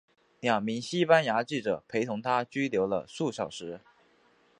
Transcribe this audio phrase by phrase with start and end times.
[0.39, 3.81] 两名西班牙记者陪同她拘留了数小时。